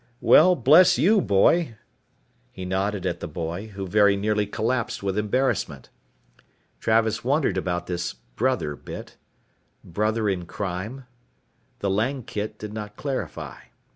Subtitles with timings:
[0.19, 1.75] "Well, bless you, boy."
[2.51, 5.91] He nodded at the boy, who very nearly collapsed with embarrassment.
[6.79, 9.17] Travis wondered about this 'brother' bit.
[9.83, 11.05] Brother in crime?
[11.81, 13.57] The Langkit did not clarify.